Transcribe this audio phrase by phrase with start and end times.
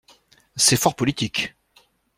[0.55, 1.53] C'est fort politique.